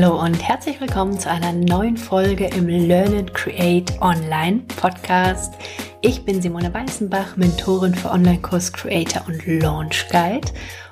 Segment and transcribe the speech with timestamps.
[0.00, 5.54] Hallo und herzlich willkommen zu einer neuen Folge im Learn and Create Online Podcast.
[6.02, 10.46] Ich bin Simone Weißenbach, Mentorin für Online-Kurs Creator und Launch Guide.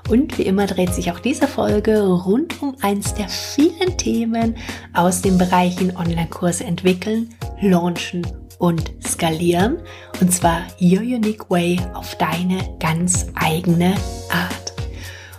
[0.08, 4.56] Und wie immer dreht sich auch diese Folge rund um eins der vielen Themen
[4.92, 8.26] aus den Bereichen Online-Kurse entwickeln, launchen
[8.58, 9.76] und skalieren.
[10.20, 13.94] Und zwar Your Unique Way auf deine ganz eigene
[14.30, 14.65] Art.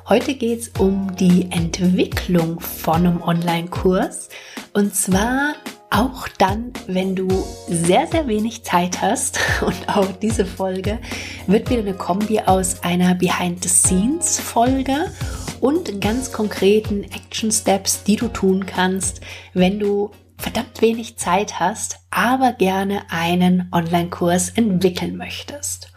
[0.09, 4.29] Heute geht es um die Entwicklung von einem Online-Kurs.
[4.71, 5.55] Und zwar
[5.89, 7.27] auch dann, wenn du
[7.67, 9.37] sehr, sehr wenig Zeit hast.
[9.61, 10.99] Und auch diese Folge
[11.45, 15.11] wird wieder eine Kombi aus einer Behind-the-Scenes-Folge
[15.59, 19.19] und ganz konkreten Action-Steps, die du tun kannst,
[19.53, 25.91] wenn du verdammt wenig Zeit hast, aber gerne einen Online-Kurs entwickeln möchtest.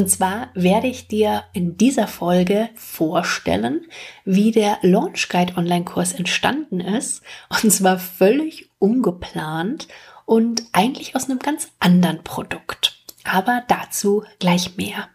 [0.00, 3.82] Und zwar werde ich dir in dieser Folge vorstellen,
[4.24, 7.20] wie der Launch Guide Online-Kurs entstanden ist.
[7.62, 9.88] Und zwar völlig ungeplant
[10.24, 12.98] und eigentlich aus einem ganz anderen Produkt.
[13.24, 15.08] Aber dazu gleich mehr.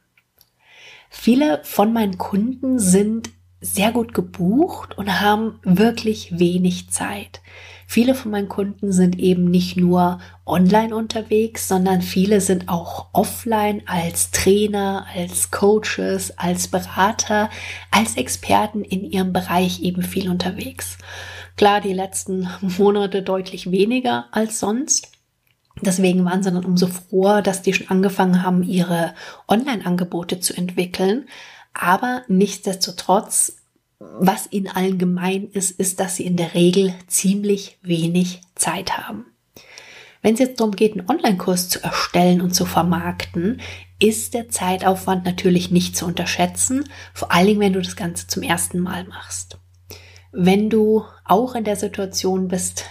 [1.10, 7.42] Viele von meinen Kunden sind sehr gut gebucht und haben wirklich wenig Zeit.
[7.88, 13.84] Viele von meinen Kunden sind eben nicht nur online unterwegs, sondern viele sind auch offline
[13.86, 17.50] als Trainer, als Coaches, als Berater,
[17.92, 20.98] als Experten in ihrem Bereich eben viel unterwegs.
[21.58, 25.12] Klar, die letzten Monate deutlich weniger als sonst.
[25.82, 29.14] Deswegen waren sie dann umso froher, dass die schon angefangen haben, ihre
[29.48, 31.28] Online-Angebote zu entwickeln.
[31.74, 33.58] Aber nichtsdestotrotz
[34.00, 39.26] was ihnen allen gemein ist, ist, dass sie in der Regel ziemlich wenig Zeit haben.
[40.22, 43.62] Wenn es jetzt darum geht, einen Online-Kurs zu erstellen und zu vermarkten,
[44.00, 48.44] ist der Zeitaufwand natürlich nicht zu unterschätzen, vor allen Dingen, wenn du das Ganze zum
[48.44, 49.60] ersten Mal machst.
[50.32, 52.86] Wenn du auch in der Situation bist,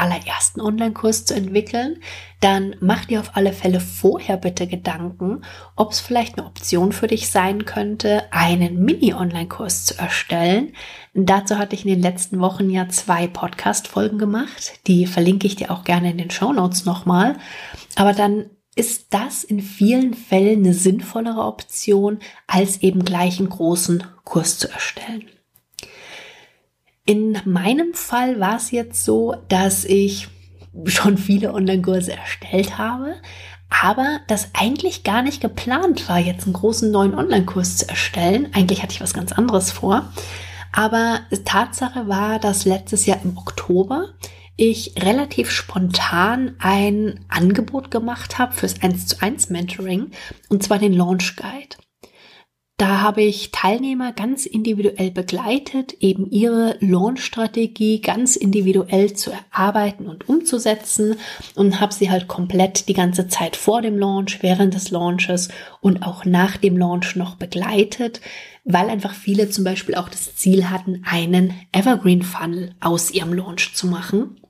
[0.00, 2.00] allerersten Online-Kurs zu entwickeln,
[2.40, 5.42] dann mach dir auf alle Fälle vorher bitte Gedanken,
[5.76, 10.72] ob es vielleicht eine Option für dich sein könnte, einen Mini-Online-Kurs zu erstellen.
[11.14, 14.80] Dazu hatte ich in den letzten Wochen ja zwei Podcast-Folgen gemacht.
[14.86, 17.36] Die verlinke ich dir auch gerne in den Show Notes nochmal.
[17.96, 24.04] Aber dann ist das in vielen Fällen eine sinnvollere Option, als eben gleich einen großen
[24.24, 25.24] Kurs zu erstellen.
[27.10, 30.28] In meinem Fall war es jetzt so, dass ich
[30.84, 33.16] schon viele Online-Kurse erstellt habe,
[33.68, 38.50] aber das eigentlich gar nicht geplant war, jetzt einen großen neuen Online-Kurs zu erstellen.
[38.52, 40.12] Eigentlich hatte ich was ganz anderes vor.
[40.70, 44.10] Aber Tatsache war, dass letztes Jahr im Oktober
[44.54, 50.12] ich relativ spontan ein Angebot gemacht habe fürs 1 zu 1 Mentoring
[50.48, 51.74] und zwar den Launch Guide.
[52.80, 60.30] Da habe ich Teilnehmer ganz individuell begleitet, eben ihre Launch-Strategie ganz individuell zu erarbeiten und
[60.30, 61.16] umzusetzen
[61.54, 65.50] und habe sie halt komplett die ganze Zeit vor dem Launch, während des Launches
[65.82, 68.22] und auch nach dem Launch noch begleitet,
[68.64, 73.74] weil einfach viele zum Beispiel auch das Ziel hatten, einen Evergreen Funnel aus ihrem Launch
[73.74, 74.40] zu machen.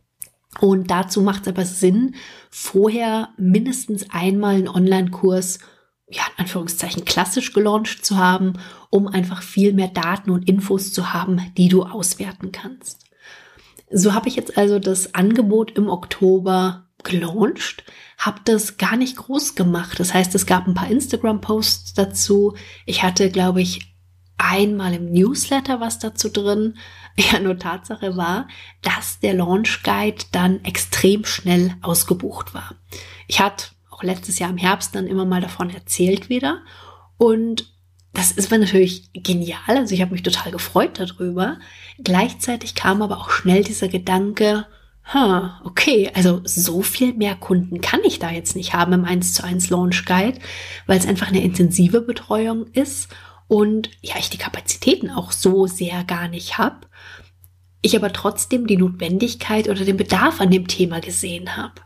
[0.61, 2.15] Und dazu macht es aber Sinn,
[2.49, 5.59] vorher mindestens einmal einen Online-Kurs
[6.11, 8.55] ja, in Anführungszeichen klassisch gelauncht zu haben,
[8.91, 13.05] um einfach viel mehr Daten und Infos zu haben, die du auswerten kannst.
[13.91, 17.85] So habe ich jetzt also das Angebot im Oktober gelauncht,
[18.19, 19.99] habe das gar nicht groß gemacht.
[19.99, 22.55] Das heißt, es gab ein paar Instagram-Posts dazu.
[22.87, 23.95] Ich hatte, glaube ich,
[24.37, 26.77] einmal im Newsletter was dazu drin.
[27.19, 28.49] Ja, nur Tatsache war,
[28.81, 32.77] dass der Launch Guide dann extrem schnell ausgebucht war.
[33.27, 33.67] Ich hatte
[34.01, 36.63] auch letztes Jahr im Herbst dann immer mal davon erzählt wieder.
[37.19, 37.73] Und
[38.13, 39.61] das ist natürlich genial.
[39.67, 41.59] Also ich habe mich total gefreut darüber.
[42.03, 44.67] Gleichzeitig kam aber auch schnell dieser Gedanke,
[45.65, 49.43] okay, also so viel mehr Kunden kann ich da jetzt nicht haben im 1 zu
[49.43, 50.39] 1 Launch Guide,
[50.87, 53.09] weil es einfach eine intensive Betreuung ist
[53.49, 56.87] und ja, ich die Kapazitäten auch so sehr gar nicht habe.
[57.83, 61.81] Ich aber trotzdem die Notwendigkeit oder den Bedarf an dem Thema gesehen habe.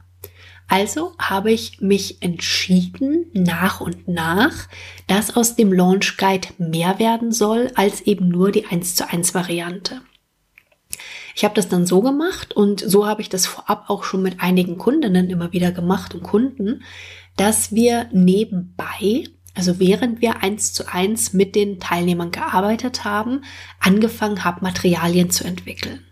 [0.69, 4.69] Also habe ich mich entschieden, nach und nach,
[5.07, 9.35] dass aus dem Launch Guide mehr werden soll als eben nur die 1 zu 1
[9.35, 10.01] Variante.
[11.35, 14.41] Ich habe das dann so gemacht und so habe ich das vorab auch schon mit
[14.41, 16.83] einigen Kundinnen immer wieder gemacht und Kunden,
[17.37, 19.25] dass wir nebenbei,
[19.55, 23.43] also während wir eins zu eins mit den Teilnehmern gearbeitet haben,
[23.81, 26.07] angefangen haben, Materialien zu entwickeln.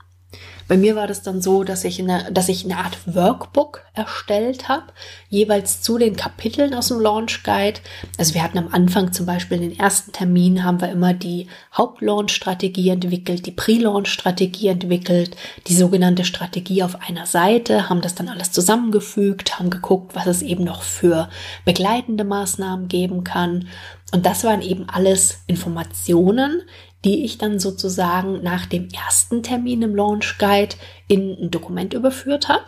[0.73, 4.71] Bei mir war das dann so, dass ich eine, dass ich eine Art Workbook erstellt
[4.71, 4.87] habe,
[5.29, 7.81] jeweils zu den Kapiteln aus dem Launch Guide.
[8.17, 12.89] Also wir hatten am Anfang zum Beispiel den ersten Termin haben wir immer die Hauptlaunch-Strategie
[12.89, 15.37] entwickelt, die Pre-Launch-Strategie entwickelt,
[15.67, 20.41] die sogenannte Strategie auf einer Seite, haben das dann alles zusammengefügt, haben geguckt, was es
[20.41, 21.29] eben noch für
[21.67, 23.69] begleitende Maßnahmen geben kann.
[24.15, 26.63] Und das waren eben alles Informationen,
[27.04, 30.76] die ich dann sozusagen nach dem ersten Termin im Launch Guide
[31.08, 32.64] in ein Dokument überführt habe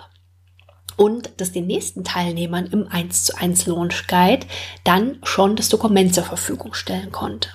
[0.96, 4.46] und das den nächsten Teilnehmern im 1 zu 1 Launch Guide
[4.84, 7.48] dann schon das Dokument zur Verfügung stellen konnte.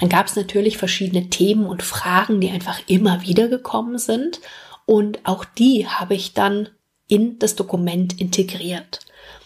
[0.00, 4.40] Dann gab es natürlich verschiedene Themen und Fragen, die einfach immer wieder gekommen sind
[4.86, 6.68] und auch die habe ich dann
[7.08, 9.00] in das Dokument integriert.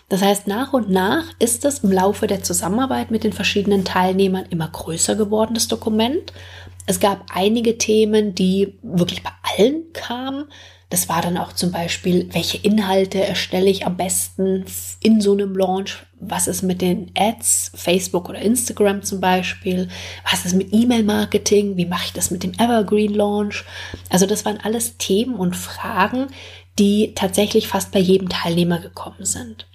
[0.09, 4.47] Das heißt, nach und nach ist es im Laufe der Zusammenarbeit mit den verschiedenen Teilnehmern
[4.51, 6.33] immer größer geworden, das Dokument.
[6.87, 10.45] Es gab einige Themen, die wirklich bei allen kamen.
[10.91, 14.65] Das war dann auch zum Beispiel, welche Inhalte erstelle ich am besten
[15.01, 16.07] in so einem Launch?
[16.21, 19.89] Was ist mit den Ads, Facebook oder Instagram zum Beispiel?
[20.31, 21.77] Was ist mit E-Mail-Marketing?
[21.77, 23.65] Wie mache ich das mit dem Evergreen Launch?
[24.11, 26.29] Also das waren alles Themen und Fragen,
[26.79, 29.67] die tatsächlich fast bei jedem Teilnehmer gekommen sind.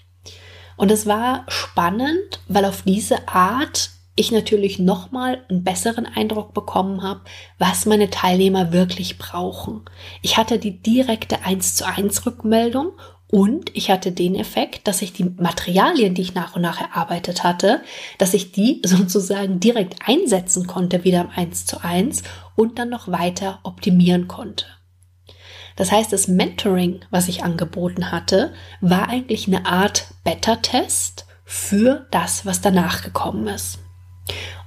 [0.82, 7.04] Und es war spannend, weil auf diese Art ich natürlich nochmal einen besseren Eindruck bekommen
[7.04, 7.22] habe,
[7.60, 9.86] was meine Teilnehmer wirklich brauchen.
[10.24, 12.94] Ich hatte die direkte 1 zu 1 Rückmeldung
[13.28, 17.44] und ich hatte den Effekt, dass ich die Materialien, die ich nach und nach erarbeitet
[17.44, 17.82] hatte,
[18.18, 22.24] dass ich die sozusagen direkt einsetzen konnte, wieder im 1 zu 1
[22.56, 24.66] und dann noch weiter optimieren konnte.
[25.76, 32.46] Das heißt, das Mentoring, was ich angeboten hatte, war eigentlich eine Art Beta-Test für das,
[32.46, 33.80] was danach gekommen ist.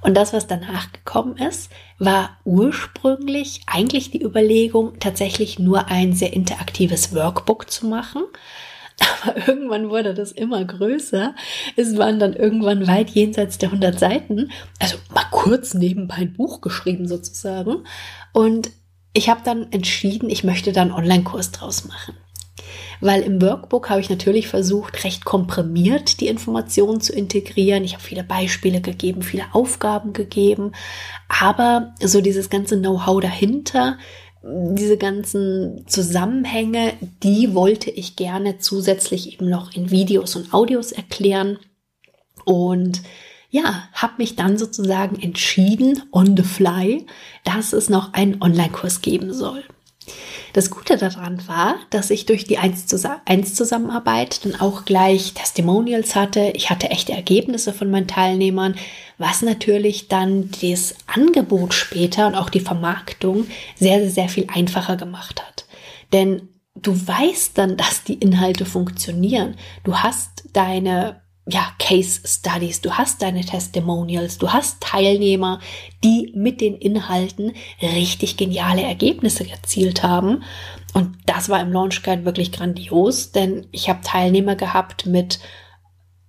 [0.01, 6.33] Und das, was danach gekommen ist, war ursprünglich eigentlich die Überlegung, tatsächlich nur ein sehr
[6.33, 8.23] interaktives Workbook zu machen.
[9.23, 11.35] Aber irgendwann wurde das immer größer.
[11.75, 14.51] Es waren dann irgendwann weit jenseits der 100 Seiten.
[14.79, 17.83] Also mal kurz nebenbei ein Buch geschrieben sozusagen.
[18.31, 18.69] Und
[19.15, 22.15] ich habe dann entschieden, ich möchte da einen Online-Kurs draus machen.
[22.99, 27.83] Weil im Workbook habe ich natürlich versucht, recht komprimiert die Informationen zu integrieren.
[27.83, 30.73] Ich habe viele Beispiele gegeben, viele Aufgaben gegeben.
[31.29, 33.97] Aber so dieses ganze Know-how dahinter,
[34.43, 41.57] diese ganzen Zusammenhänge, die wollte ich gerne zusätzlich eben noch in Videos und Audios erklären.
[42.43, 43.01] Und
[43.49, 47.05] ja, habe mich dann sozusagen entschieden, on the fly,
[47.43, 49.63] dass es noch einen Online-Kurs geben soll.
[50.53, 55.33] Das Gute daran war, dass ich durch die 1 zu 1 Zusammenarbeit dann auch gleich
[55.33, 56.51] Testimonials hatte.
[56.53, 58.75] Ich hatte echte Ergebnisse von meinen Teilnehmern,
[59.17, 64.95] was natürlich dann das Angebot später und auch die Vermarktung sehr, sehr, sehr viel einfacher
[64.95, 65.65] gemacht hat.
[66.13, 69.55] Denn du weißt dann, dass die Inhalte funktionieren.
[69.83, 75.59] Du hast deine ja, Case Studies, du hast deine Testimonials, du hast Teilnehmer,
[76.03, 80.43] die mit den Inhalten richtig geniale Ergebnisse erzielt haben.
[80.93, 85.39] Und das war im Launch Guide wirklich grandios, denn ich habe Teilnehmer gehabt mit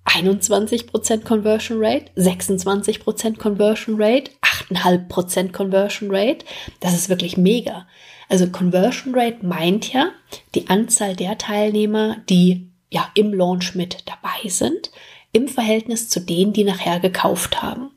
[0.05, 4.31] 21% Conversion Rate, 26% Conversion Rate,
[4.71, 6.45] 8,5% Conversion Rate.
[6.81, 7.87] Das ist wirklich mega.
[8.29, 10.11] Also Conversion Rate meint ja
[10.55, 14.91] die Anzahl der Teilnehmer, die ja im Launch mit dabei sind,
[15.33, 17.91] im Verhältnis zu denen, die nachher gekauft haben.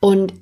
[0.00, 0.34] Und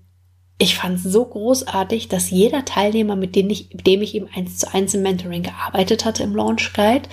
[0.59, 4.29] ich fand es so großartig, dass jeder Teilnehmer, mit dem ich, mit dem ich eben
[4.35, 7.09] eins zu eins im Mentoring gearbeitet hatte im Launch Guide,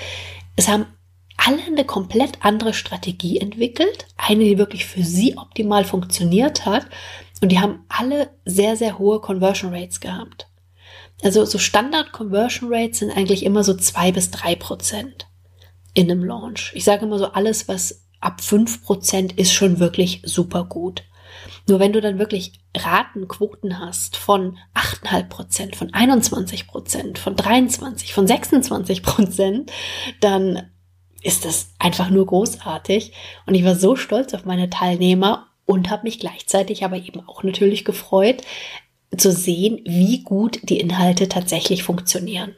[0.56, 0.88] es haben
[1.38, 6.88] alle eine komplett andere Strategie entwickelt, eine, die wirklich für sie optimal funktioniert hat,
[7.42, 10.48] und die haben alle sehr, sehr hohe Conversion Rates gehabt.
[11.22, 15.28] Also so Standard Conversion Rates sind eigentlich immer so zwei bis drei Prozent
[15.96, 16.72] in einem Launch.
[16.76, 21.04] Ich sage immer so, alles, was ab fünf Prozent ist schon wirklich super gut.
[21.68, 28.14] Nur wenn du dann wirklich Ratenquoten hast von 8,5 Prozent, von 21 Prozent, von 23,
[28.14, 29.72] von 26 Prozent,
[30.22, 30.70] dann
[31.24, 33.14] ist das einfach nur großartig.
[33.48, 37.42] Und ich war so stolz auf meine Teilnehmer und habe mich gleichzeitig aber eben auch
[37.44, 38.44] natürlich gefreut,
[39.18, 42.56] zu sehen, wie gut die Inhalte tatsächlich funktionieren.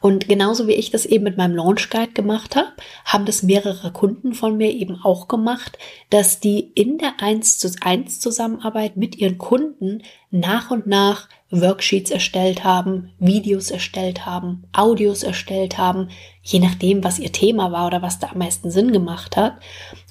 [0.00, 2.72] Und genauso wie ich das eben mit meinem Launch Guide gemacht habe,
[3.04, 7.70] haben das mehrere Kunden von mir eben auch gemacht, dass die in der 1 zu
[7.80, 15.22] 1 Zusammenarbeit mit ihren Kunden nach und nach Worksheets erstellt haben, Videos erstellt haben, Audios
[15.22, 16.08] erstellt haben,
[16.42, 19.54] je nachdem, was ihr Thema war oder was da am meisten Sinn gemacht hat.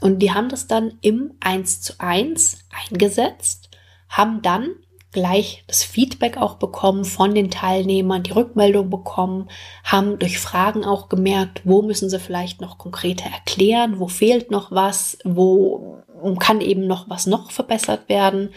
[0.01, 3.69] Und die haben das dann im 1 zu 1 eingesetzt,
[4.09, 4.75] haben dann
[5.11, 9.49] gleich das Feedback auch bekommen von den Teilnehmern, die Rückmeldung bekommen,
[9.83, 14.71] haben durch Fragen auch gemerkt, wo müssen sie vielleicht noch konkreter erklären, wo fehlt noch
[14.71, 15.97] was, wo
[16.39, 18.49] kann eben noch was noch verbessert werden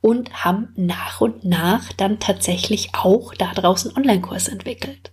[0.00, 5.10] und haben nach und nach dann tatsächlich auch da draußen Online-Kurs entwickelt.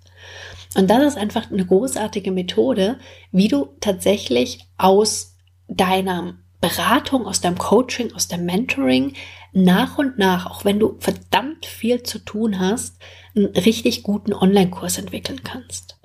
[0.75, 2.98] Und das ist einfach eine großartige Methode,
[3.31, 9.13] wie du tatsächlich aus deiner Beratung, aus deinem Coaching, aus deinem Mentoring
[9.53, 12.98] nach und nach, auch wenn du verdammt viel zu tun hast,
[13.36, 16.00] einen richtig guten Online-Kurs entwickeln kannst.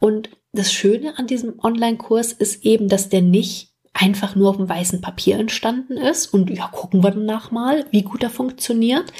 [0.00, 4.68] Und das Schöne an diesem Online-Kurs ist eben, dass der nicht einfach nur auf dem
[4.68, 9.12] weißen Papier entstanden ist und ja, gucken wir danach mal, wie gut er funktioniert,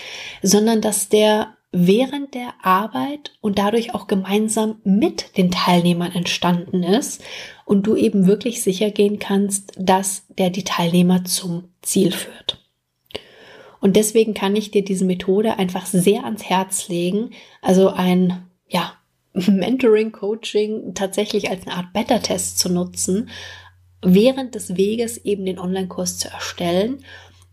[0.43, 7.23] sondern dass der während der Arbeit und dadurch auch gemeinsam mit den Teilnehmern entstanden ist
[7.65, 12.64] und du eben wirklich sicher gehen kannst, dass der die Teilnehmer zum Ziel führt.
[13.85, 17.31] Und deswegen kann ich dir diese Methode einfach sehr ans Herz legen.
[17.61, 18.95] Also ein, ja,
[19.35, 23.29] Mentoring, Coaching tatsächlich als eine Art Beta-Test zu nutzen,
[24.01, 27.05] während des Weges eben den Online-Kurs zu erstellen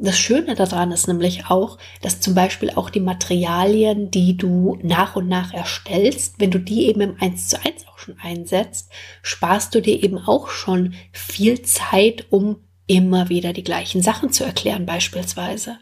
[0.03, 5.15] das Schöne daran ist nämlich auch, dass zum Beispiel auch die Materialien, die du nach
[5.15, 8.89] und nach erstellst, wenn du die eben im 1 zu 1 auch schon einsetzt,
[9.21, 14.43] sparst du dir eben auch schon viel Zeit, um immer wieder die gleichen Sachen zu
[14.43, 15.77] erklären beispielsweise.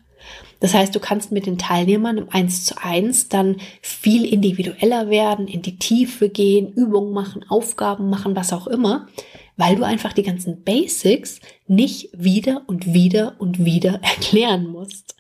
[0.60, 5.48] Das heißt, du kannst mit den Teilnehmern im 1 zu 1 dann viel individueller werden,
[5.48, 9.08] in die Tiefe gehen, Übungen machen, Aufgaben machen, was auch immer,
[9.56, 15.16] weil du einfach die ganzen Basics nicht wieder und wieder und wieder erklären musst.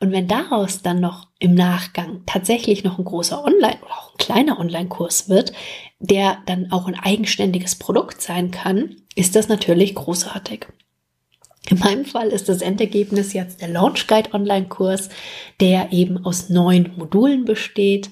[0.00, 4.18] Und wenn daraus dann noch im Nachgang tatsächlich noch ein großer Online- oder auch ein
[4.18, 5.52] kleiner Online-Kurs wird,
[6.00, 10.66] der dann auch ein eigenständiges Produkt sein kann, ist das natürlich großartig.
[11.68, 15.10] In meinem Fall ist das Endergebnis jetzt der Launch Guide Online-Kurs,
[15.60, 18.10] der eben aus neun Modulen besteht.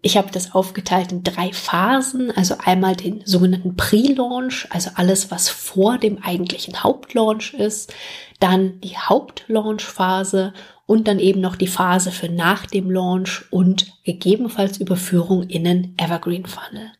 [0.00, 5.50] Ich habe das aufgeteilt in drei Phasen, also einmal den sogenannten Pre-Launch, also alles, was
[5.50, 7.92] vor dem eigentlichen Hauptlaunch ist,
[8.40, 10.54] dann die Hauptlaunch-Phase
[10.86, 15.94] und dann eben noch die Phase für nach dem Launch und gegebenenfalls Überführung in den
[15.98, 16.90] Evergreen Funnel.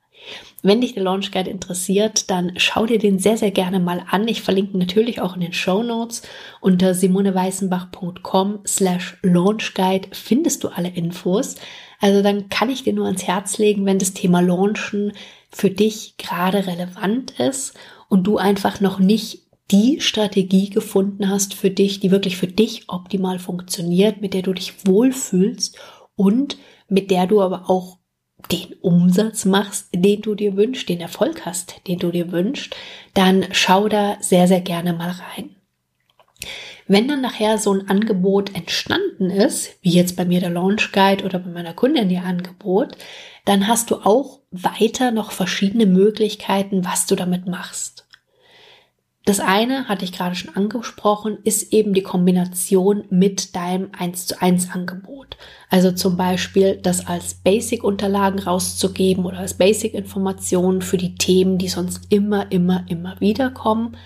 [0.63, 4.27] Wenn dich der Launch Guide interessiert, dann schau dir den sehr, sehr gerne mal an.
[4.27, 6.23] Ich verlinke natürlich auch in den Show Notes.
[6.61, 11.57] Unter simoneweißenbach.com slash Launch Guide findest du alle Infos.
[12.01, 15.13] Also dann kann ich dir nur ans Herz legen, wenn das Thema Launchen
[15.51, 17.75] für dich gerade relevant ist
[18.09, 22.89] und du einfach noch nicht die Strategie gefunden hast für dich, die wirklich für dich
[22.89, 25.77] optimal funktioniert, mit der du dich wohlfühlst
[26.17, 26.57] und
[26.89, 27.99] mit der du aber auch
[28.51, 32.75] den Umsatz machst, den du dir wünschst, den Erfolg hast, den du dir wünschst,
[33.15, 35.57] dann schau da sehr, sehr gerne mal rein.
[36.87, 41.25] Wenn dann nachher so ein Angebot entstanden ist, wie jetzt bei mir der Launch Guide
[41.25, 42.97] oder bei meiner Kundin ihr Angebot,
[43.45, 48.08] dann hast du auch weiter noch verschiedene Möglichkeiten, was du damit machst.
[49.29, 54.41] Das eine, hatte ich gerade schon angesprochen, ist eben die Kombination mit deinem 1 zu
[54.41, 55.37] 1 Angebot.
[55.69, 62.07] Also zum Beispiel das als Basic-Unterlagen rauszugeben oder als Basic-Informationen für die Themen, die sonst
[62.09, 63.99] immer, immer, immer wieder kommen.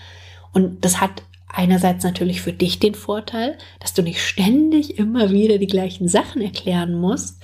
[0.51, 5.57] Und das hat einerseits natürlich für dich den Vorteil, dass du nicht ständig immer wieder
[5.57, 7.41] die gleichen Sachen erklären musst.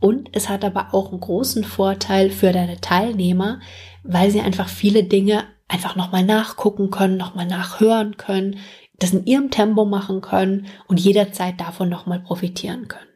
[0.00, 3.60] Und es hat aber auch einen großen Vorteil für deine Teilnehmer,
[4.02, 8.58] weil sie einfach viele Dinge einfach nochmal nachgucken können, nochmal nachhören können,
[8.98, 13.06] das in ihrem Tempo machen können und jederzeit davon nochmal profitieren können.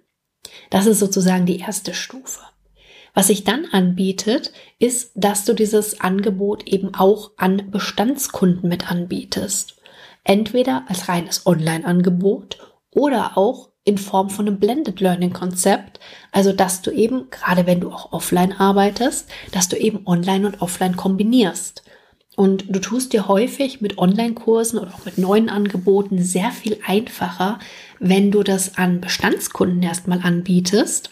[0.71, 2.41] Das ist sozusagen die erste Stufe.
[3.13, 9.75] Was sich dann anbietet, ist, dass du dieses Angebot eben auch an Bestandskunden mit anbietest
[10.25, 12.59] entweder als reines Online-Angebot
[12.91, 16.01] oder auch in Form von einem Blended Learning Konzept,
[16.33, 20.63] also dass du eben, gerade wenn du auch offline arbeitest, dass du eben online und
[20.63, 21.83] offline kombinierst.
[22.37, 27.61] Und du tust dir häufig mit Online-Kursen oder auch mit neuen Angeboten sehr viel einfacher,
[28.01, 31.11] wenn du das an Bestandskunden erstmal anbietest,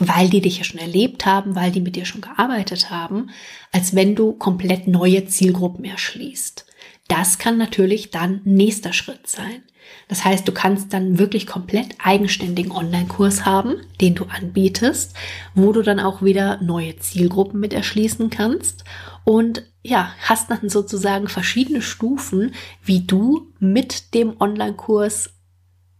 [0.00, 3.30] weil die dich ja schon erlebt haben, weil die mit dir schon gearbeitet haben,
[3.70, 6.66] als wenn du komplett neue Zielgruppen erschließt.
[7.06, 9.62] Das kann natürlich dann nächster Schritt sein.
[10.08, 15.14] Das heißt, du kannst dann wirklich komplett eigenständigen Online-Kurs haben, den du anbietest,
[15.54, 18.84] wo du dann auch wieder neue Zielgruppen mit erschließen kannst
[19.24, 25.30] und ja, hast dann sozusagen verschiedene Stufen, wie du mit dem Online-Kurs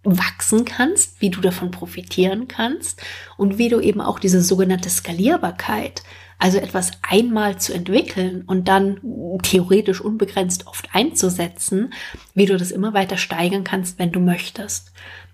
[0.03, 3.03] wachsen kannst, wie du davon profitieren kannst
[3.37, 6.03] und wie du eben auch diese sogenannte Skalierbarkeit
[6.41, 8.99] also etwas einmal zu entwickeln und dann
[9.43, 11.93] theoretisch unbegrenzt oft einzusetzen,
[12.35, 14.91] wie du das immer weiter steigern kannst, wenn du möchtest.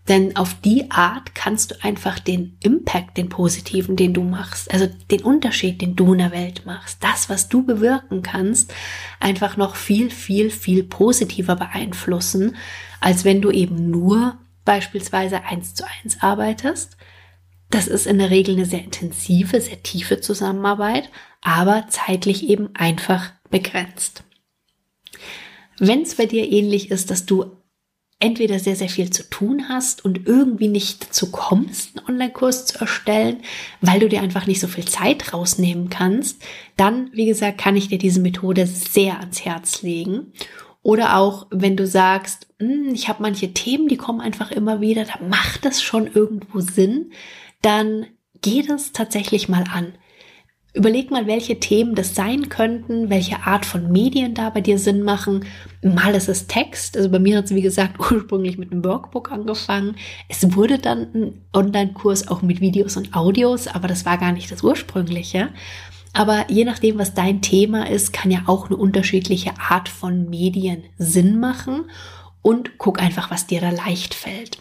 [0.09, 4.87] Denn auf die Art kannst du einfach den Impact, den positiven, den du machst, also
[5.11, 8.73] den Unterschied, den du in der Welt machst, das, was du bewirken kannst,
[9.19, 12.57] einfach noch viel, viel, viel positiver beeinflussen,
[13.01, 16.97] als wenn du eben nur beispielsweise eins zu eins arbeitest.
[17.71, 21.11] Das ist in der Regel eine sehr intensive, sehr tiefe Zusammenarbeit,
[21.41, 24.23] aber zeitlich eben einfach begrenzt.
[25.79, 27.57] Wenn es bei dir ähnlich ist, dass du
[28.19, 32.79] entweder sehr, sehr viel zu tun hast und irgendwie nicht dazu kommst, einen Online-Kurs zu
[32.79, 33.43] erstellen,
[33.83, 36.43] weil du dir einfach nicht so viel Zeit rausnehmen kannst,
[36.77, 40.33] dann, wie gesagt, kann ich dir diese Methode sehr ans Herz legen.
[40.83, 45.05] Oder auch, wenn du sagst, hm, ich habe manche Themen, die kommen einfach immer wieder,
[45.05, 47.13] da macht das schon irgendwo Sinn,
[47.61, 48.07] dann
[48.41, 49.95] geh das tatsächlich mal an.
[50.77, 55.01] Überleg mal, welche Themen das sein könnten, welche Art von Medien da bei dir Sinn
[55.03, 55.47] machen.
[55.81, 59.33] Mal ist es Text, also bei mir hat es wie gesagt ursprünglich mit einem Workbook
[59.33, 59.97] angefangen.
[60.29, 64.53] Es wurde dann ein Online-Kurs auch mit Videos und Audios, aber das war gar nicht
[64.53, 65.49] das ursprüngliche.
[66.13, 70.85] Aber je nachdem, was dein Thema ist, kann ja auch eine unterschiedliche Art von Medien
[70.99, 71.91] Sinn machen
[72.43, 74.59] und guck einfach, was dir da leicht fällt.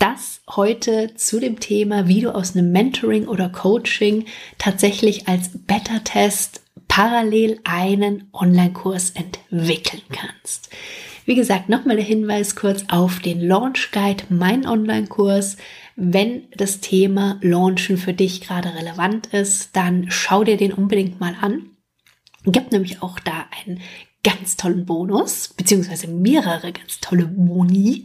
[0.00, 4.24] Das heute zu dem Thema, wie du aus einem Mentoring oder Coaching
[4.56, 10.70] tatsächlich als Beta-Test parallel einen Online-Kurs entwickeln kannst.
[11.26, 15.58] Wie gesagt, nochmal der Hinweis kurz auf den Launch Guide, mein Online-Kurs.
[15.96, 21.36] Wenn das Thema Launchen für dich gerade relevant ist, dann schau dir den unbedingt mal
[21.38, 21.72] an.
[22.46, 23.82] Gibt nämlich auch da einen
[24.24, 28.04] ganz tollen Bonus, beziehungsweise mehrere ganz tolle Boni.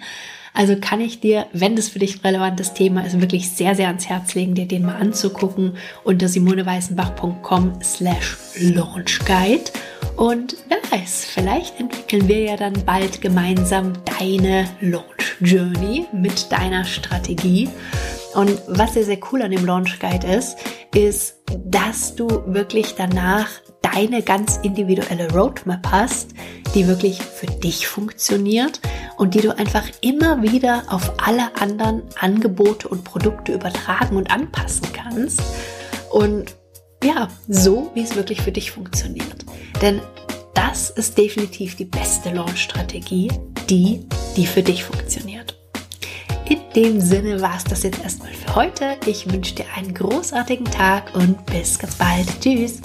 [0.56, 3.88] Also kann ich dir, wenn das für dich ein relevantes Thema ist, wirklich sehr, sehr
[3.88, 9.66] ans Herz legen, dir den mal anzugucken unter simoneweißenbach.com slash launchguide.
[10.16, 16.86] Und wer weiß, vielleicht entwickeln wir ja dann bald gemeinsam deine Launch Journey mit deiner
[16.86, 17.68] Strategie.
[18.34, 20.58] Und was sehr, sehr cool an dem Launch Guide ist,
[20.94, 21.36] ist,
[21.66, 23.50] dass du wirklich danach
[23.82, 26.32] deine ganz individuelle Roadmap hast,
[26.74, 28.82] die wirklich für dich funktioniert
[29.18, 34.88] und die du einfach immer wieder auf alle anderen Angebote und Produkte übertragen und anpassen
[34.94, 35.42] kannst.
[36.12, 36.56] Und
[37.04, 39.46] ja, so wie es wirklich für dich funktioniert.
[39.82, 40.02] Denn
[40.54, 43.32] das ist definitiv die beste Launch-Strategie,
[43.70, 45.56] die, die für dich funktioniert.
[46.48, 48.98] In dem Sinne war es das jetzt erstmal für heute.
[49.06, 52.28] Ich wünsche dir einen großartigen Tag und bis ganz bald.
[52.42, 52.82] Tschüss.